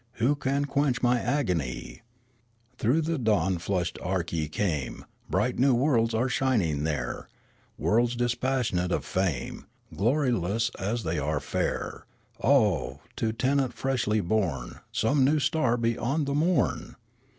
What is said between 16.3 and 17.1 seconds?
morn